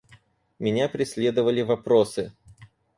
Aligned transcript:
Меня 0.57 0.87
преследовали 0.89 1.61
вопросы. 1.61 2.33